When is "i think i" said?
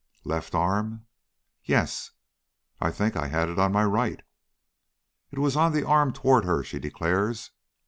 2.79-3.27